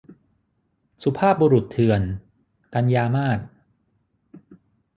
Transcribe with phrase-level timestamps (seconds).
[1.03, 2.01] สุภาพบุรุษเถื่อน-
[2.73, 3.39] กันยามาส